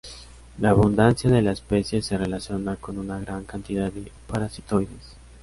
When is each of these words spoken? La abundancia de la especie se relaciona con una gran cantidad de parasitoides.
La 0.57 0.71
abundancia 0.71 1.29
de 1.29 1.43
la 1.43 1.51
especie 1.51 2.01
se 2.01 2.17
relaciona 2.17 2.75
con 2.75 2.97
una 2.97 3.19
gran 3.19 3.43
cantidad 3.43 3.91
de 3.91 4.11
parasitoides. 4.25 5.15